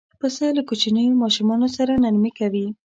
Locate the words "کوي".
2.39-2.67